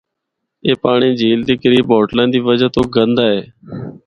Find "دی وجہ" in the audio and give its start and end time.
2.33-2.67